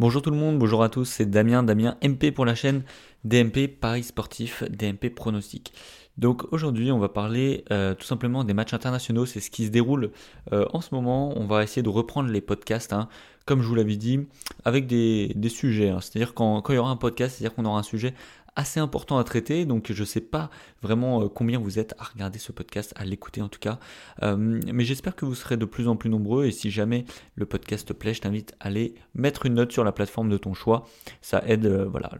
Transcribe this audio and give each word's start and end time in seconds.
Bonjour 0.00 0.22
tout 0.22 0.32
le 0.32 0.36
monde, 0.36 0.58
bonjour 0.58 0.82
à 0.82 0.88
tous, 0.88 1.04
c'est 1.04 1.30
Damien, 1.30 1.62
Damien 1.62 1.96
MP 2.02 2.32
pour 2.32 2.44
la 2.44 2.56
chaîne 2.56 2.82
DMP 3.22 3.68
Paris 3.68 4.02
Sportif, 4.02 4.64
DMP 4.68 5.08
Pronostic. 5.08 5.72
Donc 6.18 6.52
aujourd'hui 6.52 6.90
on 6.90 6.98
va 6.98 7.08
parler 7.08 7.64
euh, 7.70 7.94
tout 7.94 8.04
simplement 8.04 8.42
des 8.42 8.54
matchs 8.54 8.74
internationaux, 8.74 9.24
c'est 9.24 9.38
ce 9.38 9.52
qui 9.52 9.66
se 9.66 9.70
déroule 9.70 10.10
euh, 10.52 10.66
en 10.72 10.80
ce 10.80 10.92
moment. 10.96 11.32
On 11.38 11.46
va 11.46 11.62
essayer 11.62 11.82
de 11.82 11.88
reprendre 11.88 12.28
les 12.28 12.40
podcasts, 12.40 12.92
hein, 12.92 13.08
comme 13.46 13.62
je 13.62 13.68
vous 13.68 13.76
l'avais 13.76 13.94
dit, 13.94 14.26
avec 14.64 14.88
des, 14.88 15.32
sujets. 15.48 15.90
Hein. 15.90 16.00
C'est-à-dire 16.00 16.34
quand, 16.34 16.60
quand 16.60 16.72
il 16.72 16.76
y 16.76 16.80
aura 16.80 16.90
un 16.90 16.96
podcast, 16.96 17.36
c'est-à-dire 17.36 17.54
qu'on 17.54 17.64
aura 17.64 17.78
un 17.78 17.84
sujet 17.84 18.14
assez 18.56 18.80
important 18.80 19.18
à 19.18 19.24
traiter. 19.24 19.64
Donc 19.64 19.90
je 19.92 20.00
ne 20.00 20.06
sais 20.06 20.20
pas 20.20 20.50
vraiment 20.82 21.22
euh, 21.22 21.28
combien 21.28 21.58
vous 21.58 21.78
êtes 21.78 21.94
à 21.98 22.04
regarder 22.04 22.38
ce 22.38 22.52
podcast, 22.52 22.92
à 22.96 23.04
l'écouter 23.04 23.42
en 23.42 23.48
tout 23.48 23.58
cas. 23.58 23.78
Euh, 24.22 24.36
mais 24.36 24.84
j'espère 24.84 25.16
que 25.16 25.24
vous 25.24 25.34
serez 25.34 25.56
de 25.56 25.64
plus 25.64 25.88
en 25.88 25.96
plus 25.96 26.10
nombreux. 26.10 26.46
Et 26.46 26.50
si 26.50 26.70
jamais 26.70 27.04
le 27.34 27.46
podcast 27.46 27.88
te 27.88 27.92
plaît, 27.92 28.14
je 28.14 28.20
t'invite 28.20 28.54
à 28.60 28.66
aller 28.68 28.94
mettre 29.14 29.46
une 29.46 29.54
note 29.54 29.72
sur 29.72 29.84
la 29.84 29.92
plateforme 29.92 30.28
de 30.28 30.36
ton 30.36 30.54
choix. 30.54 30.86
Ça 31.20 31.42
aide 31.46 31.66
euh, 31.66 31.86
voilà 31.86 32.10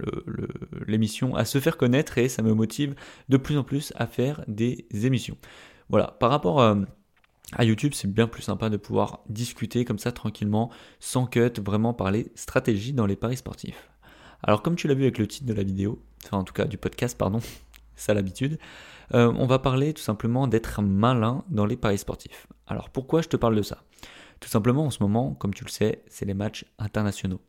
l'émission 0.86 1.34
à 1.34 1.44
se 1.44 1.58
faire 1.58 1.76
connaître 1.76 2.18
et 2.18 2.28
ça 2.28 2.42
me 2.42 2.54
motive 2.54 2.94
de 3.28 3.36
plus 3.36 3.56
en 3.56 3.64
plus 3.64 3.92
à 3.96 4.06
faire 4.06 4.44
des 4.48 4.86
émissions. 4.92 5.36
Voilà, 5.88 6.16
par 6.18 6.30
rapport 6.30 6.60
à 6.60 7.64
YouTube, 7.64 7.92
c'est 7.94 8.10
bien 8.10 8.26
plus 8.26 8.42
sympa 8.42 8.70
de 8.70 8.76
pouvoir 8.76 9.20
discuter 9.28 9.84
comme 9.84 9.98
ça 9.98 10.12
tranquillement, 10.12 10.70
sans 10.98 11.26
cut, 11.26 11.52
vraiment 11.64 11.92
parler 11.92 12.32
stratégie 12.34 12.92
dans 12.92 13.06
les 13.06 13.16
paris 13.16 13.36
sportifs. 13.36 13.93
Alors 14.46 14.62
comme 14.62 14.76
tu 14.76 14.88
l'as 14.88 14.94
vu 14.94 15.02
avec 15.02 15.18
le 15.18 15.26
titre 15.26 15.46
de 15.46 15.54
la 15.54 15.62
vidéo, 15.62 16.02
enfin 16.24 16.36
en 16.36 16.44
tout 16.44 16.52
cas 16.52 16.66
du 16.66 16.76
podcast, 16.76 17.16
pardon, 17.16 17.40
ça 17.96 18.12
l'habitude, 18.12 18.58
euh, 19.14 19.32
on 19.36 19.46
va 19.46 19.58
parler 19.58 19.94
tout 19.94 20.02
simplement 20.02 20.46
d'être 20.46 20.82
malin 20.82 21.44
dans 21.48 21.66
les 21.66 21.76
paris 21.76 21.98
sportifs. 21.98 22.46
Alors 22.66 22.90
pourquoi 22.90 23.22
je 23.22 23.28
te 23.28 23.36
parle 23.36 23.56
de 23.56 23.62
ça? 23.62 23.82
Tout 24.40 24.48
simplement 24.48 24.84
en 24.84 24.90
ce 24.90 25.02
moment, 25.02 25.32
comme 25.34 25.54
tu 25.54 25.64
le 25.64 25.70
sais, 25.70 26.02
c'est 26.08 26.26
les 26.26 26.34
matchs 26.34 26.66
internationaux. 26.78 27.40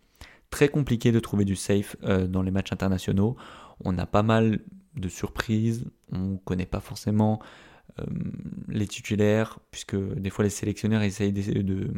Très 0.49 0.70
compliqué 0.70 1.12
de 1.12 1.20
trouver 1.20 1.44
du 1.44 1.58
safe 1.58 1.98
euh, 2.04 2.27
dans 2.27 2.41
les 2.41 2.52
matchs 2.52 2.71
internationaux. 2.71 3.35
On 3.84 3.98
a 3.98 4.05
pas 4.05 4.24
mal 4.24 4.59
de 4.96 5.09
surprises, 5.09 5.85
on 6.13 6.20
ne 6.20 6.37
connaît 6.37 6.65
pas 6.65 6.80
forcément 6.80 7.41
les 8.68 8.88
titulaires, 8.88 9.60
puisque 9.72 9.96
des 9.96 10.30
fois 10.30 10.44
les 10.44 10.50
sélectionneurs 10.50 11.02
essayent 11.02 11.32
de, 11.32 11.94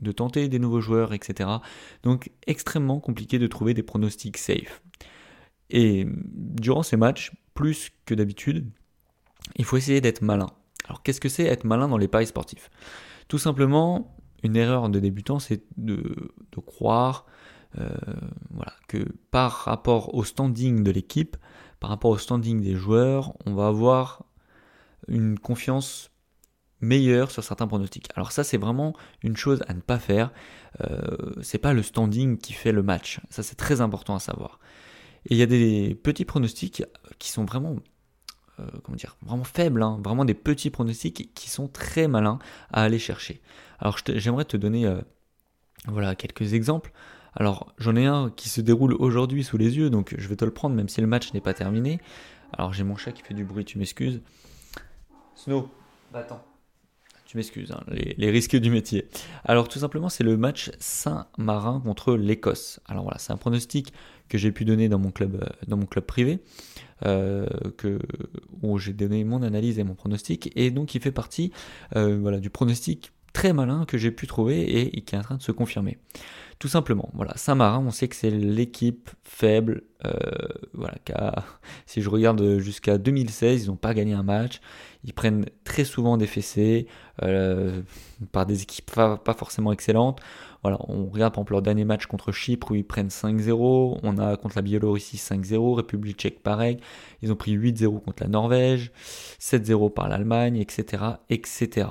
de 0.00 0.12
tenter 0.12 0.48
des 0.48 0.58
nouveaux 0.58 0.80
joueurs, 0.80 1.12
etc. 1.12 1.50
Donc 2.02 2.30
extrêmement 2.46 3.00
compliqué 3.00 3.38
de 3.38 3.46
trouver 3.46 3.74
des 3.74 3.82
pronostics 3.82 4.36
safe. 4.36 4.82
Et 5.70 6.06
durant 6.32 6.82
ces 6.82 6.96
matchs, 6.96 7.32
plus 7.54 7.90
que 8.06 8.14
d'habitude, 8.14 8.70
il 9.56 9.64
faut 9.64 9.76
essayer 9.76 10.00
d'être 10.00 10.22
malin. 10.22 10.50
Alors 10.86 11.02
qu'est-ce 11.02 11.20
que 11.20 11.28
c'est 11.28 11.44
être 11.44 11.64
malin 11.64 11.88
dans 11.88 11.96
les 11.96 12.08
paris 12.08 12.26
sportifs? 12.26 12.70
Tout 13.28 13.38
simplement, 13.38 14.16
une 14.42 14.56
erreur 14.56 14.88
de 14.90 15.00
débutant, 15.00 15.38
c'est 15.38 15.64
de, 15.76 16.14
croire 16.66 17.26
euh, 17.78 17.88
que 18.88 19.04
par 19.30 19.52
rapport 19.52 20.14
au 20.14 20.22
standing 20.24 20.84
de 20.84 20.90
l'équipe, 20.90 21.36
par 21.80 21.90
rapport 21.90 22.10
au 22.10 22.18
standing 22.18 22.60
des 22.60 22.74
joueurs, 22.74 23.34
on 23.46 23.54
va 23.54 23.66
avoir 23.68 24.24
une 25.08 25.38
confiance 25.38 26.10
meilleur 26.80 27.30
sur 27.30 27.42
certains 27.42 27.66
pronostics. 27.66 28.08
Alors 28.14 28.32
ça 28.32 28.44
c'est 28.44 28.58
vraiment 28.58 28.94
une 29.22 29.36
chose 29.36 29.62
à 29.68 29.74
ne 29.74 29.80
pas 29.80 29.98
faire. 29.98 30.32
Euh, 30.80 31.34
c'est 31.42 31.58
pas 31.58 31.72
le 31.72 31.82
standing 31.82 32.38
qui 32.38 32.52
fait 32.52 32.72
le 32.72 32.82
match. 32.82 33.20
Ça 33.30 33.42
c'est 33.42 33.56
très 33.56 33.80
important 33.80 34.14
à 34.14 34.20
savoir. 34.20 34.60
Et 35.26 35.34
il 35.34 35.38
y 35.38 35.42
a 35.42 35.46
des 35.46 35.98
petits 36.02 36.24
pronostics 36.24 36.84
qui 37.18 37.30
sont 37.30 37.44
vraiment 37.44 37.76
euh, 38.60 38.64
comment 38.84 38.96
dire, 38.96 39.16
vraiment 39.22 39.44
faibles, 39.44 39.82
hein. 39.82 40.00
vraiment 40.04 40.24
des 40.24 40.34
petits 40.34 40.70
pronostics 40.70 41.34
qui 41.34 41.50
sont 41.50 41.66
très 41.66 42.06
malins 42.06 42.38
à 42.72 42.82
aller 42.82 43.00
chercher. 43.00 43.40
Alors 43.80 43.98
j'aimerais 44.06 44.44
te 44.44 44.56
donner 44.56 44.86
euh, 44.86 45.00
voilà 45.88 46.14
quelques 46.14 46.54
exemples. 46.54 46.92
Alors 47.34 47.72
j'en 47.78 47.96
ai 47.96 48.06
un 48.06 48.30
qui 48.30 48.48
se 48.48 48.60
déroule 48.60 48.94
aujourd'hui 48.94 49.42
sous 49.42 49.56
les 49.56 49.76
yeux, 49.76 49.90
donc 49.90 50.14
je 50.16 50.28
vais 50.28 50.36
te 50.36 50.44
le 50.44 50.52
prendre 50.52 50.76
même 50.76 50.88
si 50.88 51.00
le 51.00 51.08
match 51.08 51.32
n'est 51.32 51.40
pas 51.40 51.54
terminé. 51.54 51.98
Alors 52.52 52.72
j'ai 52.72 52.84
mon 52.84 52.96
chat 52.96 53.10
qui 53.10 53.22
fait 53.22 53.34
du 53.34 53.44
bruit, 53.44 53.64
tu 53.64 53.78
m'excuses. 53.78 54.20
Snow, 55.34 55.68
va 56.12 56.20
attends 56.20 56.44
tu 57.34 57.38
m'excuses, 57.38 57.72
hein, 57.72 57.82
les, 57.88 58.30
risques 58.30 58.54
du 58.54 58.70
métier. 58.70 59.08
Alors 59.44 59.66
tout 59.66 59.80
simplement, 59.80 60.08
c'est 60.08 60.22
le 60.22 60.36
match 60.36 60.70
Saint-Marin 60.78 61.80
contre 61.84 62.14
l'Écosse. 62.14 62.78
Alors 62.86 63.02
voilà, 63.02 63.18
c'est 63.18 63.32
un 63.32 63.36
pronostic 63.36 63.92
que 64.28 64.38
j'ai 64.38 64.52
pu 64.52 64.64
donner 64.64 64.88
dans 64.88 65.00
mon 65.00 65.10
club, 65.10 65.42
euh, 65.42 65.46
dans 65.66 65.76
mon 65.76 65.86
club 65.86 66.04
privé, 66.04 66.38
euh, 67.06 67.46
que, 67.76 67.98
où 68.62 68.78
j'ai 68.78 68.92
donné 68.92 69.24
mon 69.24 69.42
analyse 69.42 69.80
et 69.80 69.84
mon 69.84 69.94
pronostic, 69.94 70.52
et 70.54 70.70
donc 70.70 70.94
il 70.94 71.00
fait 71.00 71.10
partie 71.10 71.50
euh, 71.96 72.18
voilà, 72.20 72.38
du 72.38 72.50
pronostic 72.50 73.10
très 73.34 73.52
malin 73.52 73.84
que 73.84 73.98
j'ai 73.98 74.10
pu 74.10 74.26
trouver 74.26 74.86
et, 74.96 75.02
qui 75.02 75.14
est 75.14 75.18
en 75.18 75.22
train 75.22 75.36
de 75.36 75.42
se 75.42 75.52
confirmer. 75.52 75.98
Tout 76.58 76.68
simplement, 76.68 77.10
voilà, 77.12 77.36
Saint-Marin, 77.36 77.82
on 77.84 77.90
sait 77.90 78.08
que 78.08 78.16
c'est 78.16 78.30
l'équipe 78.30 79.10
faible, 79.22 79.82
voilà, 80.72 80.94
si 81.86 82.00
je 82.00 82.08
regarde 82.08 82.58
jusqu'à 82.58 82.96
2016, 82.96 83.64
ils 83.64 83.66
n'ont 83.68 83.76
pas 83.76 83.92
gagné 83.92 84.14
un 84.14 84.22
match, 84.22 84.60
ils 85.04 85.12
prennent 85.12 85.44
très 85.64 85.84
souvent 85.84 86.16
des 86.16 86.26
fessées 86.26 86.86
euh, 87.22 87.82
par 88.32 88.46
des 88.46 88.62
équipes 88.62 88.90
pas, 88.90 89.34
forcément 89.36 89.72
excellentes. 89.72 90.20
Voilà, 90.62 90.78
on 90.88 91.06
regarde 91.10 91.34
par 91.34 91.40
exemple 91.40 91.52
leur 91.52 91.62
dernier 91.62 91.84
match 91.84 92.06
contre 92.06 92.32
Chypre 92.32 92.70
où 92.70 92.74
ils 92.74 92.86
prennent 92.86 93.08
5-0. 93.08 93.98
On 94.02 94.18
a 94.18 94.36
contre 94.38 94.56
la 94.56 94.62
Biélorussie 94.62 95.18
5-0, 95.18 95.74
République 95.74 96.18
tchèque 96.18 96.42
pareil. 96.42 96.78
Ils 97.20 97.30
ont 97.30 97.36
pris 97.36 97.54
8-0 97.54 98.00
contre 98.02 98.22
la 98.22 98.28
Norvège, 98.28 98.90
7-0 99.40 99.92
par 99.92 100.08
l'Allemagne, 100.08 100.56
etc., 100.56 101.02
etc. 101.28 101.88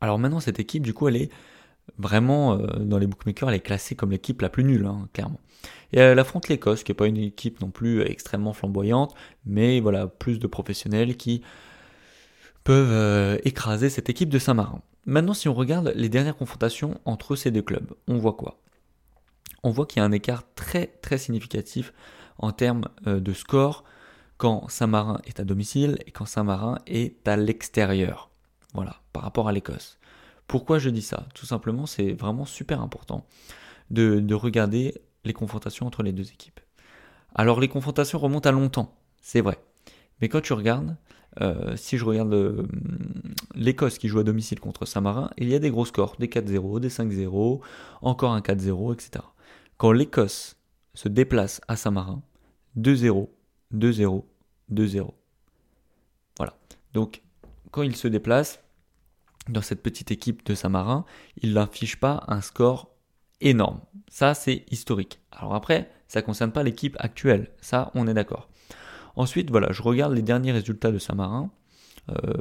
Alors 0.00 0.18
maintenant 0.18 0.40
cette 0.40 0.60
équipe 0.60 0.82
du 0.82 0.94
coup 0.94 1.08
elle 1.08 1.16
est 1.16 1.30
vraiment 1.98 2.54
euh, 2.54 2.66
dans 2.80 2.98
les 2.98 3.06
bookmakers 3.06 3.48
elle 3.48 3.56
est 3.56 3.60
classée 3.60 3.94
comme 3.94 4.10
l'équipe 4.10 4.40
la 4.42 4.48
plus 4.48 4.64
nulle 4.64 4.86
hein, 4.86 5.08
clairement. 5.12 5.40
Et 5.92 5.98
elle 5.98 6.18
affronte 6.18 6.48
l'Écosse 6.48 6.82
qui 6.82 6.92
n'est 6.92 6.96
pas 6.96 7.06
une 7.06 7.16
équipe 7.16 7.60
non 7.60 7.70
plus 7.70 8.02
extrêmement 8.02 8.52
flamboyante, 8.52 9.14
mais 9.46 9.80
voilà 9.80 10.06
plus 10.06 10.38
de 10.38 10.46
professionnels 10.46 11.16
qui 11.16 11.42
peuvent 12.64 12.92
euh, 12.92 13.38
écraser 13.44 13.88
cette 13.88 14.10
équipe 14.10 14.28
de 14.28 14.38
Saint-Marin. 14.38 14.82
Maintenant, 15.06 15.32
si 15.32 15.48
on 15.48 15.54
regarde 15.54 15.92
les 15.96 16.10
dernières 16.10 16.36
confrontations 16.36 17.00
entre 17.06 17.34
ces 17.34 17.50
deux 17.50 17.62
clubs, 17.62 17.94
on 18.08 18.18
voit 18.18 18.34
quoi? 18.34 18.60
On 19.62 19.70
voit 19.70 19.86
qu'il 19.86 20.00
y 20.00 20.02
a 20.02 20.04
un 20.04 20.12
écart 20.12 20.42
très 20.54 20.86
très 20.86 21.16
significatif 21.16 21.92
en 22.36 22.52
termes 22.52 22.84
euh, 23.06 23.20
de 23.20 23.32
score 23.32 23.84
quand 24.36 24.68
Saint-Marin 24.68 25.20
est 25.24 25.40
à 25.40 25.44
domicile 25.44 25.98
et 26.06 26.10
quand 26.10 26.26
Saint-Marin 26.26 26.78
est 26.86 27.26
à 27.26 27.36
l'extérieur. 27.36 28.27
Voilà, 28.74 29.00
par 29.12 29.22
rapport 29.22 29.48
à 29.48 29.52
l'Écosse. 29.52 29.98
Pourquoi 30.46 30.78
je 30.78 30.90
dis 30.90 31.02
ça? 31.02 31.26
Tout 31.34 31.46
simplement, 31.46 31.86
c'est 31.86 32.12
vraiment 32.12 32.44
super 32.44 32.80
important 32.80 33.26
de, 33.90 34.20
de 34.20 34.34
regarder 34.34 34.94
les 35.24 35.32
confrontations 35.32 35.86
entre 35.86 36.02
les 36.02 36.12
deux 36.12 36.30
équipes. 36.30 36.60
Alors 37.34 37.60
les 37.60 37.68
confrontations 37.68 38.18
remontent 38.18 38.48
à 38.48 38.52
longtemps, 38.52 38.94
c'est 39.20 39.40
vrai. 39.40 39.58
Mais 40.20 40.28
quand 40.28 40.40
tu 40.40 40.52
regardes, 40.52 40.96
euh, 41.40 41.76
si 41.76 41.98
je 41.98 42.04
regarde 42.04 42.32
euh, 42.32 42.66
l'Écosse 43.54 43.98
qui 43.98 44.08
joue 44.08 44.18
à 44.18 44.24
domicile 44.24 44.58
contre 44.60 44.86
Saint-Marin, 44.86 45.30
il 45.36 45.48
y 45.48 45.54
a 45.54 45.58
des 45.58 45.70
gros 45.70 45.84
scores, 45.84 46.16
des 46.18 46.26
4-0, 46.26 46.80
des 46.80 46.88
5-0, 46.88 47.60
encore 48.02 48.32
un 48.32 48.40
4-0, 48.40 48.94
etc. 48.94 49.24
Quand 49.76 49.92
l'Écosse 49.92 50.56
se 50.94 51.08
déplace 51.08 51.60
à 51.68 51.76
Saint-Marin, 51.76 52.22
2-0, 52.76 53.28
2-0, 53.74 54.24
2-0. 54.72 55.10
Voilà. 56.38 56.54
Donc, 56.94 57.22
quand 57.70 57.82
il 57.82 57.96
se 57.96 58.08
déplace 58.08 58.60
dans 59.48 59.62
cette 59.62 59.82
petite 59.82 60.10
équipe 60.10 60.44
de 60.46 60.54
Saint-Marin, 60.54 61.04
il 61.42 61.54
n'affiche 61.54 61.96
pas 61.96 62.24
un 62.28 62.40
score 62.40 62.90
énorme. 63.40 63.80
Ça, 64.08 64.34
c'est 64.34 64.64
historique. 64.70 65.20
Alors 65.32 65.54
après, 65.54 65.90
ça 66.08 66.20
ne 66.20 66.26
concerne 66.26 66.52
pas 66.52 66.62
l'équipe 66.62 66.96
actuelle. 66.98 67.50
Ça, 67.60 67.90
on 67.94 68.06
est 68.06 68.14
d'accord. 68.14 68.48
Ensuite, 69.16 69.50
voilà, 69.50 69.72
je 69.72 69.82
regarde 69.82 70.14
les 70.14 70.22
derniers 70.22 70.52
résultats 70.52 70.92
de 70.92 70.98
Saint-Marin. 70.98 71.50
Euh, 72.10 72.32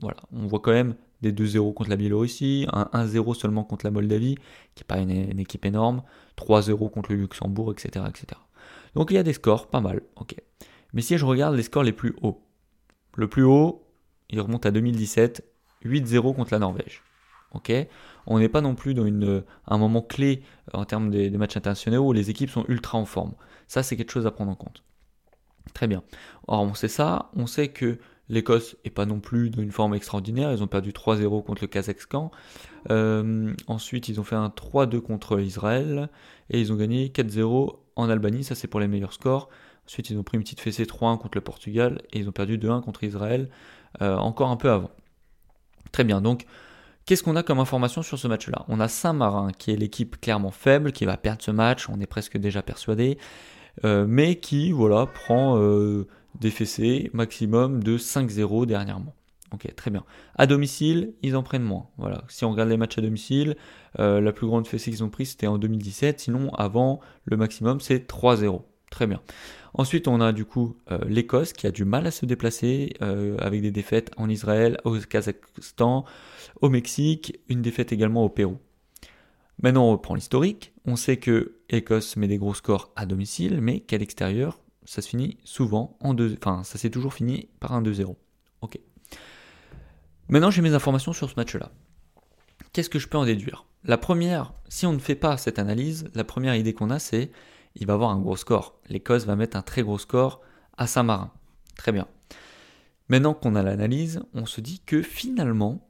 voilà, 0.00 0.18
on 0.32 0.46
voit 0.46 0.60
quand 0.60 0.72
même 0.72 0.94
des 1.22 1.32
2-0 1.32 1.74
contre 1.74 1.90
la 1.90 1.96
Biélorussie, 1.96 2.66
un 2.72 2.88
1-0 2.92 3.34
seulement 3.34 3.64
contre 3.64 3.84
la 3.84 3.90
Moldavie, 3.90 4.36
qui 4.74 4.82
n'est 4.82 4.86
pas 4.86 4.98
une, 4.98 5.40
équipe 5.40 5.64
énorme, 5.64 6.02
3-0 6.36 6.90
contre 6.90 7.12
le 7.12 7.18
Luxembourg, 7.18 7.72
etc., 7.72 8.04
etc. 8.08 8.40
Donc 8.94 9.10
il 9.10 9.14
y 9.14 9.18
a 9.18 9.22
des 9.22 9.32
scores, 9.32 9.68
pas 9.68 9.80
mal, 9.80 10.02
ok. 10.16 10.36
Mais 10.92 11.02
si 11.02 11.18
je 11.18 11.24
regarde 11.24 11.56
les 11.56 11.64
scores 11.64 11.82
les 11.82 11.92
plus 11.92 12.14
hauts, 12.22 12.40
le 13.16 13.28
plus 13.28 13.42
haut, 13.42 13.87
il 14.30 14.40
remonte 14.40 14.66
à 14.66 14.70
2017, 14.70 15.44
8-0 15.84 16.34
contre 16.34 16.52
la 16.52 16.58
Norvège. 16.58 17.02
On 18.26 18.38
n'est 18.38 18.48
pas 18.48 18.60
non 18.60 18.74
plus 18.74 18.94
dans 18.94 19.06
une, 19.06 19.42
un 19.66 19.78
moment 19.78 20.02
clé 20.02 20.42
en 20.72 20.84
termes 20.84 21.10
des 21.10 21.30
matchs 21.30 21.56
internationaux 21.56 22.06
où 22.06 22.12
les 22.12 22.30
équipes 22.30 22.50
sont 22.50 22.64
ultra 22.68 22.98
en 22.98 23.06
forme. 23.06 23.32
Ça, 23.66 23.82
c'est 23.82 23.96
quelque 23.96 24.12
chose 24.12 24.26
à 24.26 24.30
prendre 24.30 24.50
en 24.50 24.54
compte. 24.54 24.82
Très 25.74 25.86
bien. 25.86 26.02
Or, 26.46 26.62
on 26.62 26.74
sait 26.74 26.88
ça, 26.88 27.30
on 27.34 27.46
sait 27.46 27.68
que 27.68 27.98
l'Écosse 28.28 28.76
n'est 28.84 28.90
pas 28.90 29.06
non 29.06 29.20
plus 29.20 29.50
dans 29.50 29.62
une 29.62 29.72
forme 29.72 29.94
extraordinaire, 29.94 30.52
ils 30.52 30.62
ont 30.62 30.66
perdu 30.66 30.92
3-0 30.92 31.44
contre 31.44 31.62
le 31.62 31.68
Kazakhstan. 31.68 32.30
Euh, 32.90 33.52
ensuite, 33.66 34.08
ils 34.08 34.20
ont 34.20 34.24
fait 34.24 34.36
un 34.36 34.48
3-2 34.48 35.00
contre 35.00 35.40
Israël 35.40 36.10
et 36.50 36.60
ils 36.60 36.72
ont 36.72 36.76
gagné 36.76 37.08
4-0 37.08 37.76
en 37.96 38.08
Albanie, 38.10 38.44
ça 38.44 38.54
c'est 38.54 38.68
pour 38.68 38.80
les 38.80 38.88
meilleurs 38.88 39.12
scores. 39.12 39.48
Ensuite, 39.86 40.10
ils 40.10 40.18
ont 40.18 40.22
pris 40.22 40.36
une 40.36 40.42
petite 40.42 40.60
fessée 40.60 40.84
3-1 40.84 41.18
contre 41.18 41.38
le 41.38 41.40
Portugal 41.40 42.02
et 42.12 42.18
ils 42.18 42.28
ont 42.28 42.32
perdu 42.32 42.58
2-1 42.58 42.82
contre 42.82 43.04
Israël 43.04 43.48
euh, 44.02 44.16
encore 44.16 44.50
un 44.50 44.56
peu 44.56 44.70
avant. 44.70 44.90
Très 45.92 46.04
bien, 46.04 46.20
donc 46.20 46.46
Qu'est-ce 47.06 47.22
qu'on 47.22 47.36
a 47.36 47.42
comme 47.42 47.58
information 47.58 48.02
sur 48.02 48.18
ce 48.18 48.28
match-là? 48.28 48.66
On 48.68 48.80
a 48.80 48.88
Saint-Marin, 48.88 49.50
qui 49.56 49.70
est 49.72 49.76
l'équipe 49.76 50.20
clairement 50.20 50.50
faible, 50.50 50.92
qui 50.92 51.06
va 51.06 51.16
perdre 51.16 51.40
ce 51.40 51.50
match, 51.50 51.88
on 51.88 51.98
est 52.00 52.06
presque 52.06 52.36
déjà 52.36 52.60
persuadé, 52.60 53.16
euh, 53.86 54.04
mais 54.06 54.34
qui 54.34 54.72
voilà 54.72 55.06
prend 55.06 55.56
euh, 55.56 56.06
des 56.38 56.50
fessées 56.50 57.10
maximum 57.14 57.82
de 57.82 57.96
5-0 57.96 58.66
dernièrement. 58.66 59.14
Ok, 59.52 59.74
très 59.74 59.90
bien. 59.90 60.04
À 60.34 60.46
domicile, 60.46 61.14
ils 61.22 61.34
en 61.34 61.42
prennent 61.42 61.62
moins. 61.62 61.86
Voilà. 61.96 62.24
Si 62.28 62.44
on 62.44 62.50
regarde 62.50 62.68
les 62.68 62.76
matchs 62.76 62.98
à 62.98 63.00
domicile, 63.00 63.56
la 63.96 64.32
plus 64.32 64.46
grande 64.46 64.66
fessée 64.66 64.90
qu'ils 64.90 65.02
ont 65.02 65.08
prise, 65.08 65.30
c'était 65.30 65.46
en 65.46 65.56
2017. 65.56 66.20
Sinon, 66.20 66.52
avant, 66.52 67.00
le 67.24 67.38
maximum, 67.38 67.80
c'est 67.80 68.06
3-0. 68.06 68.60
Très 68.90 69.06
bien. 69.06 69.20
Ensuite, 69.74 70.08
on 70.08 70.20
a 70.20 70.32
du 70.32 70.44
coup 70.44 70.76
euh, 70.90 70.98
l'Écosse 71.06 71.52
qui 71.52 71.66
a 71.66 71.70
du 71.70 71.84
mal 71.84 72.06
à 72.06 72.10
se 72.10 72.26
déplacer 72.26 72.94
euh, 73.02 73.36
avec 73.38 73.62
des 73.62 73.70
défaites 73.70 74.10
en 74.16 74.28
Israël, 74.28 74.78
au 74.84 74.96
Kazakhstan, 74.98 76.04
au 76.60 76.68
Mexique, 76.68 77.38
une 77.48 77.62
défaite 77.62 77.92
également 77.92 78.24
au 78.24 78.28
Pérou. 78.28 78.58
Maintenant, 79.62 79.88
on 79.88 79.92
reprend 79.92 80.14
l'historique. 80.14 80.72
On 80.84 80.96
sait 80.96 81.16
que 81.16 81.58
l'Écosse 81.70 82.16
met 82.16 82.28
des 82.28 82.38
gros 82.38 82.54
scores 82.54 82.92
à 82.96 83.06
domicile, 83.06 83.60
mais 83.60 83.80
qu'à 83.80 83.98
l'extérieur, 83.98 84.60
ça 84.84 85.02
se 85.02 85.08
finit 85.08 85.36
souvent 85.44 85.98
en 86.00 86.14
deux. 86.14 86.36
Enfin, 86.40 86.62
ça 86.64 86.78
s'est 86.78 86.90
toujours 86.90 87.12
fini 87.12 87.48
par 87.60 87.72
un 87.72 87.82
2-0. 87.82 88.16
Ok. 88.62 88.78
Maintenant, 90.28 90.50
j'ai 90.50 90.62
mes 90.62 90.74
informations 90.74 91.12
sur 91.12 91.28
ce 91.28 91.34
match-là. 91.36 91.72
Qu'est-ce 92.72 92.90
que 92.90 92.98
je 92.98 93.08
peux 93.08 93.18
en 93.18 93.24
déduire? 93.24 93.66
La 93.84 93.98
première, 93.98 94.52
si 94.68 94.86
on 94.86 94.92
ne 94.92 94.98
fait 94.98 95.14
pas 95.14 95.36
cette 95.36 95.58
analyse, 95.58 96.08
la 96.14 96.24
première 96.24 96.54
idée 96.54 96.74
qu'on 96.74 96.90
a, 96.90 96.98
c'est 96.98 97.30
il 97.78 97.86
va 97.86 97.94
avoir 97.94 98.10
un 98.10 98.18
gros 98.18 98.36
score. 98.36 98.78
L'Écosse 98.88 99.24
va 99.24 99.36
mettre 99.36 99.56
un 99.56 99.62
très 99.62 99.82
gros 99.82 99.98
score 99.98 100.40
à 100.76 100.86
Saint-Marin. 100.86 101.32
Très 101.76 101.92
bien. 101.92 102.06
Maintenant 103.08 103.34
qu'on 103.34 103.54
a 103.54 103.62
l'analyse, 103.62 104.20
on 104.34 104.46
se 104.46 104.60
dit 104.60 104.80
que 104.84 105.02
finalement, 105.02 105.88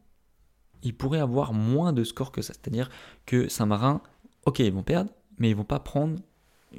il 0.83 0.95
pourrait 0.95 1.21
avoir 1.21 1.53
moins 1.53 1.93
de 1.93 2.05
scores 2.05 2.31
que 2.31 2.43
ça. 2.43 2.53
C'est-à-dire 2.53 2.91
que 3.27 3.49
Saint-Marin, 3.49 4.03
ok, 4.47 4.61
ils 4.61 4.73
vont 4.73 4.83
perdre, 4.83 5.11
mais 5.39 5.51
ils 5.51 5.57
vont 5.57 5.65
pas 5.65 5.81
prendre 5.81 6.21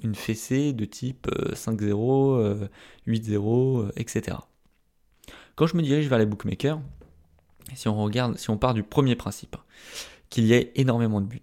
une 0.03 0.15
fessée 0.15 0.71
de 0.73 0.85
type 0.85 1.27
5-0, 1.53 2.69
8-0, 3.07 3.91
etc. 3.95 4.37
Quand 5.55 5.67
je 5.67 5.75
me 5.75 5.81
dirige 5.81 6.07
vers 6.07 6.19
les 6.19 6.25
bookmakers, 6.25 6.79
si 7.75 7.87
on 7.87 8.01
regarde, 8.01 8.37
si 8.37 8.49
on 8.49 8.57
part 8.57 8.73
du 8.73 8.83
premier 8.83 9.15
principe, 9.15 9.57
qu'il 10.29 10.45
y 10.45 10.53
ait 10.53 10.71
énormément 10.75 11.21
de 11.21 11.25
buts, 11.25 11.41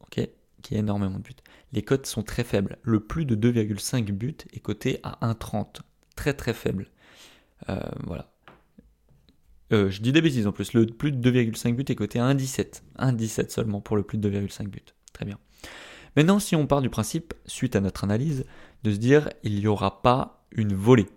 ok, 0.00 0.28
qu'il 0.62 0.74
y 0.74 0.76
ait 0.76 0.80
énormément 0.80 1.18
de 1.18 1.22
buts 1.22 1.34
les 1.72 1.82
cotes 1.82 2.06
sont 2.06 2.22
très 2.22 2.44
faibles. 2.44 2.78
Le 2.82 3.00
plus 3.00 3.24
de 3.24 3.34
2,5 3.34 4.12
buts 4.12 4.36
est 4.52 4.60
coté 4.60 5.00
à 5.02 5.18
1,30. 5.22 5.80
Très 6.16 6.34
très 6.34 6.52
faible. 6.52 6.90
Euh, 7.68 7.80
voilà. 8.04 8.30
Euh, 9.72 9.90
je 9.90 10.02
dis 10.02 10.12
des 10.12 10.20
bêtises 10.20 10.46
en 10.46 10.52
plus. 10.52 10.74
Le 10.74 10.86
plus 10.86 11.12
de 11.12 11.30
2,5 11.30 11.74
buts 11.74 11.84
est 11.88 11.94
coté 11.94 12.18
à 12.18 12.32
1,17. 12.32 12.82
1,17 12.98 13.50
seulement 13.50 13.80
pour 13.80 13.96
le 13.96 14.02
plus 14.02 14.18
de 14.18 14.30
2,5 14.30 14.68
buts. 14.68 14.80
Très 15.12 15.24
bien. 15.24 15.38
Maintenant, 16.16 16.38
si 16.38 16.54
on 16.56 16.66
part 16.66 16.82
du 16.82 16.90
principe, 16.90 17.32
suite 17.46 17.74
à 17.74 17.80
notre 17.80 18.04
analyse, 18.04 18.44
de 18.82 18.92
se 18.92 18.98
dire 18.98 19.30
il 19.42 19.54
n'y 19.54 19.66
aura 19.66 20.02
pas 20.02 20.44
une 20.52 20.74
volée. 20.74 21.08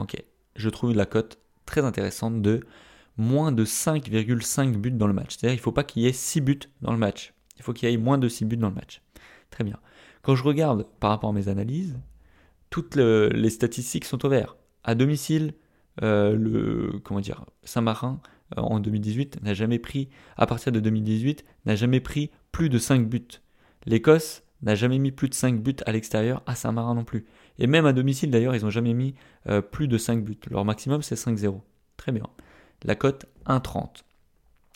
Ok. 0.00 0.16
Je 0.56 0.68
trouve 0.68 0.92
la 0.92 1.06
cote 1.06 1.38
très 1.64 1.82
intéressante 1.82 2.42
de 2.42 2.66
moins 3.16 3.52
de 3.52 3.64
5,5 3.64 4.72
buts 4.72 4.90
dans 4.90 5.06
le 5.06 5.12
match. 5.12 5.36
C'est-à-dire 5.36 5.50
qu'il 5.50 5.60
ne 5.60 5.64
faut 5.64 5.72
pas 5.72 5.84
qu'il 5.84 6.02
y 6.02 6.06
ait 6.06 6.12
6 6.12 6.40
buts 6.40 6.60
dans 6.80 6.92
le 6.92 6.98
match. 6.98 7.32
Il 7.58 7.62
faut 7.62 7.72
qu'il 7.72 7.88
y 7.88 7.92
ait 7.92 7.96
moins 7.96 8.18
de 8.18 8.28
6 8.28 8.44
buts 8.46 8.56
dans 8.56 8.68
le 8.68 8.74
match. 8.74 9.02
Très 9.52 9.62
bien. 9.62 9.78
Quand 10.22 10.34
je 10.34 10.42
regarde 10.42 10.86
par 10.98 11.10
rapport 11.10 11.30
à 11.30 11.32
mes 11.32 11.48
analyses, 11.48 11.96
toutes 12.70 12.96
les 12.96 13.50
statistiques 13.50 14.06
sont 14.06 14.24
au 14.24 14.28
vert. 14.28 14.56
À 14.82 14.96
domicile, 14.96 15.54
euh, 16.02 16.34
le 16.34 16.98
comment 17.04 17.20
dire, 17.20 17.44
Saint-Marin 17.62 18.20
euh, 18.56 18.62
en 18.62 18.80
2018 18.80 19.42
n'a 19.42 19.54
jamais 19.54 19.78
pris, 19.78 20.08
à 20.36 20.46
partir 20.46 20.72
de 20.72 20.80
2018, 20.80 21.44
n'a 21.66 21.76
jamais 21.76 22.00
pris 22.00 22.30
plus 22.50 22.70
de 22.70 22.78
5 22.78 23.08
buts. 23.08 23.28
L'Écosse 23.86 24.42
n'a 24.62 24.74
jamais 24.74 24.98
mis 24.98 25.12
plus 25.12 25.28
de 25.28 25.34
5 25.34 25.62
buts 25.62 25.76
à 25.84 25.92
l'extérieur, 25.92 26.42
à 26.46 26.54
Saint-Marin 26.54 26.94
non 26.94 27.04
plus. 27.04 27.26
Et 27.58 27.66
même 27.66 27.84
à 27.84 27.92
domicile 27.92 28.30
d'ailleurs, 28.30 28.56
ils 28.56 28.62
n'ont 28.62 28.70
jamais 28.70 28.94
mis 28.94 29.14
euh, 29.48 29.60
plus 29.60 29.86
de 29.86 29.98
5 29.98 30.24
buts. 30.24 30.38
Leur 30.50 30.64
maximum 30.64 31.02
c'est 31.02 31.14
5-0. 31.16 31.60
Très 31.98 32.10
bien. 32.10 32.26
La 32.84 32.94
cote 32.94 33.26
1,30. 33.46 34.02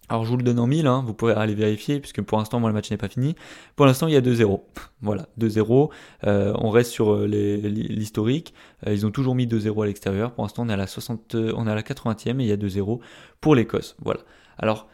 Alors 0.08 0.24
je 0.24 0.30
vous 0.30 0.36
le 0.36 0.44
donne 0.44 0.60
en 0.60 0.66
1000, 0.66 0.86
hein, 0.86 1.02
vous 1.04 1.14
pourrez 1.14 1.32
aller 1.32 1.54
vérifier, 1.54 1.98
puisque 1.98 2.22
pour 2.22 2.38
l'instant, 2.38 2.60
moi, 2.60 2.70
le 2.70 2.74
match 2.74 2.90
n'est 2.90 2.96
pas 2.96 3.08
fini. 3.08 3.34
Pour 3.74 3.86
l'instant, 3.86 4.06
il 4.06 4.14
y 4.14 4.16
a 4.16 4.20
2-0. 4.20 4.60
voilà, 5.02 5.26
2-0. 5.38 5.90
Euh, 6.24 6.52
on 6.58 6.70
reste 6.70 6.92
sur 6.92 7.12
euh, 7.12 7.26
l'historique. 7.26 8.54
Euh, 8.86 8.94
ils 8.94 9.04
ont 9.04 9.10
toujours 9.10 9.34
mis 9.34 9.46
2-0 9.46 9.82
à 9.82 9.86
l'extérieur. 9.86 10.32
Pour 10.32 10.44
l'instant, 10.44 10.64
on 10.64 10.68
est 10.68 10.72
à 10.72 10.76
la 10.76 10.86
60, 10.86 11.34
on 11.34 11.66
est 11.66 11.70
à 11.70 11.74
la 11.74 11.82
80e 11.82 12.40
et 12.40 12.44
il 12.44 12.46
y 12.46 12.52
a 12.52 12.56
2-0 12.56 13.00
pour 13.40 13.54
l'Écosse. 13.54 13.96
Voilà. 14.02 14.20
Alors, 14.58 14.88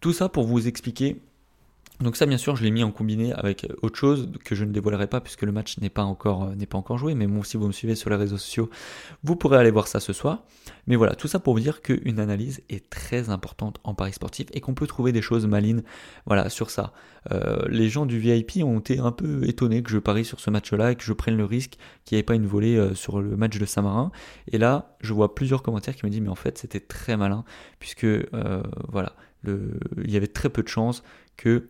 tout 0.00 0.12
ça 0.12 0.28
pour 0.28 0.44
vous 0.44 0.66
expliquer 0.66 1.22
donc 2.00 2.16
ça, 2.16 2.24
bien 2.24 2.38
sûr, 2.38 2.56
je 2.56 2.64
l'ai 2.64 2.70
mis 2.70 2.82
en 2.82 2.92
combiné 2.92 3.34
avec 3.34 3.64
euh, 3.64 3.74
autre 3.82 3.98
chose 3.98 4.30
que 4.44 4.54
je 4.54 4.64
ne 4.64 4.72
dévoilerai 4.72 5.06
pas 5.06 5.20
puisque 5.20 5.42
le 5.42 5.52
match 5.52 5.78
n'est 5.78 5.90
pas 5.90 6.02
encore 6.02 6.44
euh, 6.44 6.54
n'est 6.54 6.66
pas 6.66 6.78
encore 6.78 6.96
joué. 6.96 7.14
Mais 7.14 7.26
bon, 7.26 7.42
si 7.42 7.58
vous 7.58 7.66
me 7.66 7.72
suivez 7.72 7.94
sur 7.94 8.08
les 8.08 8.16
réseaux 8.16 8.38
sociaux, 8.38 8.70
vous 9.22 9.36
pourrez 9.36 9.58
aller 9.58 9.70
voir 9.70 9.86
ça 9.86 10.00
ce 10.00 10.14
soir. 10.14 10.44
Mais 10.86 10.96
voilà, 10.96 11.14
tout 11.14 11.28
ça 11.28 11.40
pour 11.40 11.52
vous 11.52 11.60
dire 11.60 11.82
qu'une 11.82 12.18
analyse 12.18 12.62
est 12.70 12.88
très 12.88 13.28
importante 13.28 13.80
en 13.84 13.94
paris 13.94 14.14
sportif 14.14 14.46
et 14.54 14.60
qu'on 14.60 14.72
peut 14.72 14.86
trouver 14.86 15.12
des 15.12 15.20
choses 15.20 15.46
malines. 15.46 15.82
Voilà, 16.24 16.48
sur 16.48 16.70
ça. 16.70 16.94
Euh, 17.32 17.66
les 17.68 17.90
gens 17.90 18.06
du 18.06 18.18
VIP 18.18 18.64
ont 18.64 18.78
été 18.78 18.98
un 18.98 19.12
peu 19.12 19.46
étonnés 19.46 19.82
que 19.82 19.90
je 19.90 19.98
parie 19.98 20.24
sur 20.24 20.40
ce 20.40 20.48
match-là 20.48 20.92
et 20.92 20.96
que 20.96 21.04
je 21.04 21.12
prenne 21.12 21.36
le 21.36 21.44
risque 21.44 21.76
qu'il 22.06 22.16
n'y 22.16 22.20
ait 22.20 22.24
pas 22.24 22.34
une 22.34 22.46
volée 22.46 22.94
sur 22.94 23.20
le 23.20 23.36
match 23.36 23.58
de 23.58 23.66
Saint-Marin. 23.66 24.10
Et 24.48 24.56
là, 24.56 24.96
je 25.02 25.12
vois 25.12 25.34
plusieurs 25.34 25.62
commentaires 25.62 25.94
qui 25.94 26.06
me 26.06 26.10
disent 26.10 26.22
mais 26.22 26.28
en 26.28 26.34
fait 26.34 26.56
c'était 26.56 26.80
très 26.80 27.18
malin 27.18 27.44
puisque 27.78 28.06
voilà, 28.88 29.14
le, 29.42 29.78
il 30.02 30.10
y 30.10 30.16
avait 30.16 30.28
très 30.28 30.48
peu 30.48 30.62
de 30.62 30.68
chances 30.68 31.02
que 31.36 31.68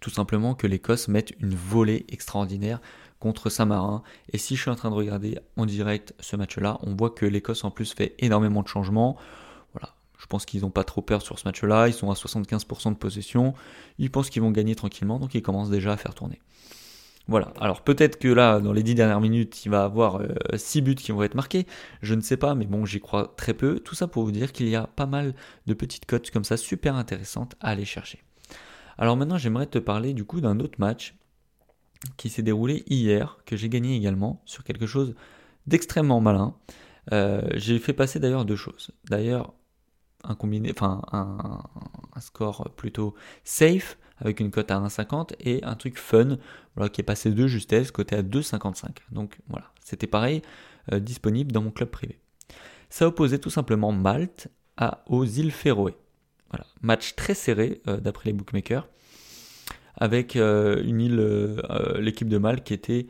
tout 0.00 0.10
simplement 0.10 0.54
que 0.54 0.66
l'Écosse 0.66 1.08
mette 1.08 1.32
une 1.40 1.54
volée 1.54 2.06
extraordinaire 2.08 2.80
contre 3.18 3.50
Saint-Marin. 3.50 4.02
Et 4.32 4.38
si 4.38 4.56
je 4.56 4.62
suis 4.62 4.70
en 4.70 4.74
train 4.74 4.90
de 4.90 4.94
regarder 4.94 5.38
en 5.56 5.66
direct 5.66 6.14
ce 6.20 6.36
match-là, 6.36 6.78
on 6.82 6.94
voit 6.94 7.10
que 7.10 7.26
l'Écosse 7.26 7.64
en 7.64 7.70
plus 7.70 7.92
fait 7.92 8.14
énormément 8.18 8.62
de 8.62 8.68
changements. 8.68 9.16
Voilà, 9.72 9.94
je 10.18 10.26
pense 10.26 10.44
qu'ils 10.44 10.62
n'ont 10.62 10.70
pas 10.70 10.84
trop 10.84 11.02
peur 11.02 11.22
sur 11.22 11.38
ce 11.38 11.46
match-là. 11.46 11.88
Ils 11.88 11.94
sont 11.94 12.10
à 12.10 12.14
75% 12.14 12.90
de 12.90 12.96
possession. 12.96 13.54
Ils 13.98 14.10
pensent 14.10 14.30
qu'ils 14.30 14.42
vont 14.42 14.50
gagner 14.50 14.74
tranquillement, 14.74 15.18
donc 15.18 15.34
ils 15.34 15.42
commencent 15.42 15.70
déjà 15.70 15.92
à 15.92 15.96
faire 15.96 16.14
tourner. 16.14 16.40
Voilà, 17.28 17.52
alors 17.60 17.82
peut-être 17.82 18.20
que 18.20 18.28
là, 18.28 18.60
dans 18.60 18.72
les 18.72 18.84
10 18.84 18.94
dernières 18.94 19.20
minutes, 19.20 19.64
il 19.66 19.70
va 19.70 19.82
avoir 19.82 20.22
6 20.54 20.78
euh, 20.78 20.82
buts 20.82 20.94
qui 20.94 21.10
vont 21.10 21.24
être 21.24 21.34
marqués, 21.34 21.66
je 22.00 22.14
ne 22.14 22.20
sais 22.20 22.36
pas, 22.36 22.54
mais 22.54 22.66
bon, 22.66 22.84
j'y 22.84 23.00
crois 23.00 23.34
très 23.36 23.52
peu. 23.52 23.80
Tout 23.80 23.96
ça 23.96 24.06
pour 24.06 24.22
vous 24.22 24.30
dire 24.30 24.52
qu'il 24.52 24.68
y 24.68 24.76
a 24.76 24.86
pas 24.86 25.06
mal 25.06 25.34
de 25.66 25.74
petites 25.74 26.06
cotes 26.06 26.30
comme 26.30 26.44
ça, 26.44 26.56
super 26.56 26.94
intéressantes 26.94 27.56
à 27.60 27.70
aller 27.70 27.84
chercher. 27.84 28.22
Alors 28.98 29.16
maintenant, 29.16 29.38
j'aimerais 29.38 29.66
te 29.66 29.78
parler 29.78 30.14
du 30.14 30.24
coup 30.24 30.40
d'un 30.40 30.60
autre 30.60 30.78
match 30.78 31.16
qui 32.16 32.28
s'est 32.28 32.42
déroulé 32.42 32.84
hier, 32.86 33.38
que 33.46 33.56
j'ai 33.56 33.68
gagné 33.68 33.96
également 33.96 34.42
sur 34.44 34.64
quelque 34.64 34.86
chose 34.86 35.14
d'extrêmement 35.66 36.20
malin. 36.20 36.54
Euh, 37.12 37.42
j'ai 37.54 37.78
fait 37.78 37.92
passer 37.92 38.18
d'ailleurs 38.18 38.44
deux 38.44 38.56
choses. 38.56 38.90
D'ailleurs, 39.04 39.54
un 40.24 40.34
combiné, 40.34 40.70
enfin 40.70 41.02
un, 41.12 41.62
score 42.20 42.70
plutôt 42.76 43.14
safe 43.44 43.98
avec 44.18 44.40
une 44.40 44.50
cote 44.50 44.70
à 44.70 44.80
1,50 44.80 45.34
et 45.40 45.62
un 45.62 45.74
truc 45.74 45.98
fun 45.98 46.38
voilà, 46.74 46.88
qui 46.88 47.02
est 47.02 47.04
passé 47.04 47.30
de 47.30 47.46
justesse, 47.46 47.90
côté 47.90 48.16
à 48.16 48.22
2,55. 48.22 48.96
Donc 49.12 49.38
voilà, 49.48 49.70
c'était 49.84 50.06
pareil, 50.06 50.42
euh, 50.92 50.98
disponible 50.98 51.52
dans 51.52 51.62
mon 51.62 51.70
club 51.70 51.90
privé. 51.90 52.18
Ça 52.88 53.06
opposait 53.06 53.38
tout 53.38 53.50
simplement 53.50 53.92
Malte 53.92 54.48
à, 54.76 55.04
aux 55.06 55.24
îles 55.24 55.52
Féroé. 55.52 55.96
Match 56.82 57.16
très 57.16 57.34
serré 57.34 57.80
euh, 57.88 57.98
d'après 57.98 58.26
les 58.26 58.32
bookmakers, 58.32 58.88
avec 59.96 60.36
euh, 60.36 60.82
une 60.84 61.00
île, 61.00 61.18
euh, 61.18 62.00
l'équipe 62.00 62.28
de 62.28 62.38
Malte 62.38 62.64
qui 62.64 62.74
était 62.74 63.06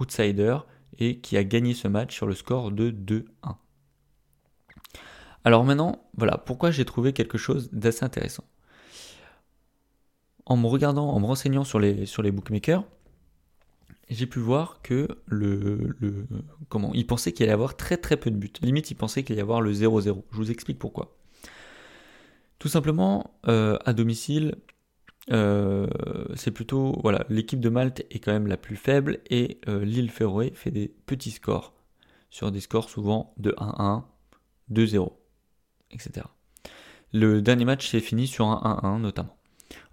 outsider 0.00 0.56
et 0.98 1.20
qui 1.20 1.36
a 1.36 1.44
gagné 1.44 1.72
ce 1.72 1.86
match 1.86 2.12
sur 2.12 2.26
le 2.26 2.34
score 2.34 2.72
de 2.72 2.90
2-1. 2.90 3.24
Alors 5.44 5.64
maintenant, 5.64 6.04
voilà 6.16 6.36
pourquoi 6.36 6.72
j'ai 6.72 6.84
trouvé 6.84 7.12
quelque 7.12 7.38
chose 7.38 7.70
d'assez 7.72 8.04
intéressant. 8.04 8.42
En 10.46 10.56
me 10.56 10.66
regardant, 10.66 11.10
en 11.10 11.20
me 11.20 11.26
renseignant 11.26 11.62
sur 11.62 11.78
les, 11.78 12.32
bookmakers, 12.32 12.82
j'ai 14.10 14.26
pu 14.26 14.40
voir 14.40 14.82
que 14.82 15.06
le, 15.26 15.94
le 16.00 16.26
comment 16.68 16.92
ils 16.92 17.06
pensaient 17.06 17.30
qu'il 17.30 17.44
allait 17.44 17.52
y 17.52 17.54
avoir 17.54 17.76
très 17.76 17.96
très 17.96 18.16
peu 18.16 18.32
de 18.32 18.36
buts. 18.36 18.52
Limite, 18.62 18.90
ils 18.90 18.96
pensaient 18.96 19.22
qu'il 19.22 19.34
allait 19.34 19.42
y 19.42 19.42
avoir 19.42 19.60
le 19.60 19.72
0-0. 19.72 20.24
Je 20.28 20.36
vous 20.36 20.50
explique 20.50 20.80
pourquoi. 20.80 21.21
Tout 22.62 22.68
simplement, 22.68 23.34
euh, 23.48 23.76
à 23.84 23.92
domicile, 23.92 24.54
euh, 25.32 25.88
c'est 26.36 26.52
plutôt 26.52 26.96
voilà, 27.02 27.26
l'équipe 27.28 27.58
de 27.58 27.68
Malte 27.68 28.04
est 28.12 28.20
quand 28.20 28.30
même 28.30 28.46
la 28.46 28.56
plus 28.56 28.76
faible 28.76 29.18
et 29.30 29.58
euh, 29.66 29.84
l'île 29.84 30.12
Féroé 30.12 30.52
fait 30.54 30.70
des 30.70 30.86
petits 30.86 31.32
scores 31.32 31.74
sur 32.30 32.52
des 32.52 32.60
scores 32.60 32.88
souvent 32.88 33.34
de 33.36 33.50
1-1, 33.58 34.04
2-0, 34.70 35.10
etc. 35.90 36.24
Le 37.12 37.42
dernier 37.42 37.64
match 37.64 37.90
s'est 37.90 37.98
fini 37.98 38.28
sur 38.28 38.46
un 38.46 38.80
1-1 38.84 39.00
notamment. 39.00 39.36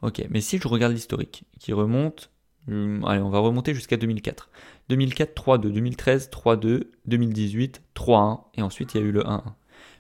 Ok, 0.04 0.24
mais 0.30 0.40
si 0.40 0.60
je 0.60 0.68
regarde 0.68 0.94
l'historique 0.94 1.46
qui 1.60 1.74
remonte, 1.74 2.30
hum, 2.68 3.04
allez, 3.04 3.24
on 3.24 3.32
va 3.32 3.40
remonter 3.40 3.74
jusqu'à 3.74 3.98
2004. 3.98 4.48
2004 4.90 5.34
3-2, 5.34 5.72
2013 5.72 6.30
3-2, 6.30 6.84
2018 7.08 7.82
3-1 7.96 8.42
et 8.54 8.62
ensuite 8.62 8.94
il 8.94 9.02
y 9.02 9.04
a 9.04 9.08
eu 9.08 9.12
le 9.12 9.24
1-1 9.24 9.42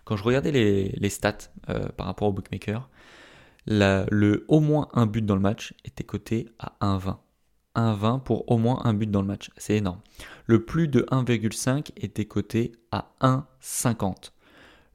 quand 0.10 0.18
je 0.18 0.24
regardais 0.24 0.51
les, 0.51 1.10
stats 1.10 1.38
euh, 1.70 1.88
par 1.89 2.08
rapport 2.08 2.30
au 2.30 2.34
bookmaker, 2.34 2.89
le 3.68 4.44
au 4.48 4.60
moins 4.60 4.88
un 4.94 5.06
but 5.06 5.24
dans 5.24 5.36
le 5.36 5.42
match 5.42 5.75
était 5.86 6.04
coté 6.04 6.50
à 6.58 6.74
1,20. 6.82 7.18
1,20 7.75 8.24
pour 8.24 8.50
au 8.50 8.58
moins 8.58 8.82
un 8.86 8.96
but 8.96 9.12
dans 9.12 9.22
le 9.22 9.28
match. 9.28 9.51
C'est 9.56 9.75
énorme. 9.75 10.00
Le 10.48 10.66
plus 10.66 10.88
de 10.88 11.01
1,5 11.12 11.92
était 11.96 12.25
coté 12.25 12.72
à 12.92 13.12
1,50. 13.22 14.32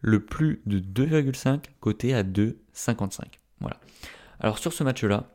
Le 0.01 0.25
plus 0.25 0.63
de 0.67 0.81
2,5 0.81 1.61
coté 1.79 2.13
à 2.13 2.25
2,55. 2.25 3.23
Voilà. 3.61 3.79
Alors 4.41 4.59
sur 4.59 4.73
ce 4.73 4.83
match-là, 4.83 5.31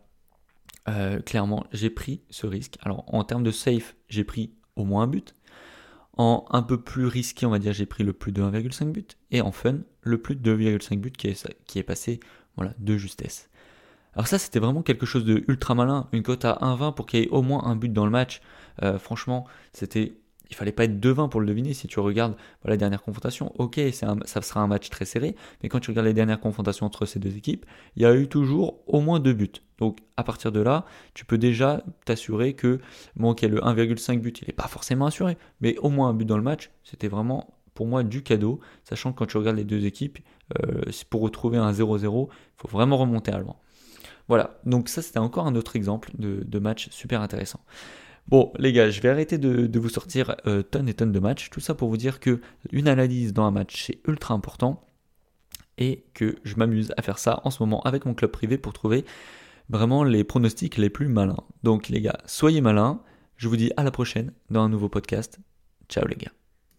euh, 0.89 1.21
clairement, 1.21 1.65
j'ai 1.71 1.89
pris 1.89 2.19
ce 2.29 2.47
risque. 2.47 2.75
Alors 2.81 3.05
en 3.07 3.23
termes 3.23 3.43
de 3.43 3.51
safe, 3.51 3.95
j'ai 4.09 4.25
pris 4.25 4.51
au 4.75 4.83
moins 4.83 5.03
un 5.03 5.07
but. 5.07 5.35
En 6.19 6.43
un 6.49 6.63
peu 6.63 6.81
plus 6.81 7.05
risqué, 7.05 7.45
on 7.45 7.49
va 7.49 7.59
dire, 7.59 7.71
j'ai 7.71 7.85
pris 7.85 8.03
le 8.03 8.11
plus 8.11 8.33
de 8.33 8.41
1,5 8.41 8.91
but. 8.91 9.17
Et 9.31 9.39
en 9.39 9.53
fun, 9.53 9.77
le 10.01 10.17
plus 10.17 10.35
de 10.35 10.53
2,5 10.53 10.99
but 10.99 11.15
qui 11.15 11.27
est, 11.27 11.47
qui 11.65 11.79
est 11.79 11.83
passé 11.83 12.19
voilà, 12.57 12.73
de 12.77 12.97
justesse. 12.97 13.49
Alors 14.15 14.27
ça, 14.27 14.37
c'était 14.37 14.59
vraiment 14.59 14.81
quelque 14.81 15.05
chose 15.05 15.23
de 15.23 15.45
ultra 15.47 15.75
malin. 15.75 16.09
Une 16.11 16.21
cote 16.21 16.43
à 16.43 16.57
1,20 16.61 16.93
pour 16.93 17.05
qu'il 17.05 17.21
y 17.21 17.23
ait 17.23 17.29
au 17.29 17.41
moins 17.41 17.63
un 17.63 17.77
but 17.77 17.93
dans 17.93 18.03
le 18.03 18.11
match. 18.11 18.41
Euh, 18.83 18.99
franchement, 18.99 19.47
c'était 19.71 20.17
il 20.49 20.57
fallait 20.57 20.73
pas 20.73 20.83
être 20.83 20.99
2-20 20.99 21.29
pour 21.29 21.39
le 21.39 21.47
deviner. 21.47 21.73
Si 21.73 21.87
tu 21.87 22.01
regardes 22.01 22.35
la 22.65 22.75
dernière 22.75 23.01
confrontation, 23.01 23.53
ok, 23.57 23.79
ça 23.93 24.41
sera 24.41 24.59
un 24.59 24.67
match 24.67 24.89
très 24.89 25.05
serré, 25.05 25.37
mais 25.63 25.69
quand 25.69 25.79
tu 25.79 25.91
regardes 25.91 26.07
les 26.07 26.13
dernières 26.13 26.41
confrontations 26.41 26.85
entre 26.85 27.05
ces 27.05 27.19
deux 27.19 27.37
équipes, 27.37 27.65
il 27.95 28.01
y 28.01 28.05
a 28.05 28.13
eu 28.13 28.27
toujours 28.27 28.81
au 28.87 28.99
moins 28.99 29.21
deux 29.21 29.33
buts. 29.33 29.61
Donc 29.79 29.97
à 30.17 30.23
partir 30.23 30.51
de 30.51 30.59
là, 30.59 30.85
tu 31.13 31.25
peux 31.25 31.37
déjà 31.37 31.81
t'assurer 32.05 32.53
que, 32.53 32.79
bon, 33.15 33.31
ok, 33.31 33.41
le 33.41 33.59
1,5 33.59 34.19
but, 34.19 34.41
il 34.41 34.47
n'est 34.47 34.53
pas 34.53 34.67
forcément 34.67 35.07
assuré, 35.07 35.37
mais 35.61 35.77
au 35.77 35.89
moins 35.89 36.09
un 36.09 36.13
but 36.13 36.25
dans 36.25 36.37
le 36.37 36.43
match, 36.43 36.69
c'était 36.83 37.07
vraiment 37.07 37.55
pour 37.73 37.87
moi 37.87 38.03
du 38.03 38.23
cadeau, 38.23 38.59
sachant 38.83 39.13
que 39.13 39.19
quand 39.19 39.25
tu 39.25 39.37
regardes 39.37 39.55
les 39.55 39.63
deux 39.63 39.85
équipes, 39.85 40.19
euh, 40.61 40.81
pour 41.09 41.21
retrouver 41.21 41.57
un 41.57 41.71
0-0, 41.71 42.27
il 42.29 42.33
faut 42.57 42.67
vraiment 42.67 42.97
remonter 42.97 43.31
à 43.31 43.39
loin. 43.39 43.55
Voilà, 44.27 44.59
donc 44.65 44.89
ça 44.89 45.01
c'était 45.01 45.19
encore 45.19 45.47
un 45.47 45.55
autre 45.55 45.75
exemple 45.75 46.11
de, 46.17 46.59
match 46.59 46.89
super 46.91 47.21
intéressant. 47.21 47.61
Bon, 48.27 48.51
les 48.59 48.73
gars, 48.73 48.89
je 48.89 48.99
vais 49.01 49.09
arrêter 49.09 49.37
de, 49.37 49.79
vous 49.79 49.89
sortir 49.89 50.35
euh, 50.45 50.61
tonnes 50.61 50.89
et 50.89 50.93
tonnes 50.93 51.13
de 51.13 51.19
matchs. 51.19 51.49
Tout 51.49 51.61
ça 51.61 51.73
pour 51.73 51.89
vous 51.89 51.97
dire 51.97 52.19
que 52.19 52.41
une 52.71 52.87
analyse 52.87 53.33
dans 53.33 53.45
un 53.45 53.51
match, 53.51 53.85
c'est 53.85 53.99
ultra 54.07 54.33
important. 54.33 54.85
Et 55.77 56.03
que 56.13 56.35
je 56.43 56.57
m'amuse 56.57 56.93
à 56.97 57.01
faire 57.01 57.17
ça 57.17 57.39
en 57.45 57.49
ce 57.49 57.63
moment 57.63 57.81
avec 57.83 58.05
mon 58.05 58.13
club 58.13 58.31
privé 58.31 58.57
pour 58.57 58.73
trouver 58.73 59.05
vraiment 59.69 60.03
les 60.03 60.23
pronostics 60.23 60.77
les 60.77 60.89
plus 60.89 61.07
malins. 61.07 61.43
Donc, 61.63 61.89
les 61.89 62.01
gars, 62.01 62.17
soyez 62.25 62.61
malins. 62.61 63.01
Je 63.37 63.47
vous 63.47 63.57
dis 63.57 63.71
à 63.77 63.83
la 63.83 63.91
prochaine 63.91 64.33
dans 64.49 64.61
un 64.61 64.69
nouveau 64.69 64.89
podcast. 64.89 65.39
Ciao, 65.87 66.05
les 66.07 66.15
gars. 66.15 66.38